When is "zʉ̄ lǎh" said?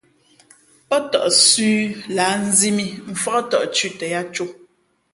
1.45-2.33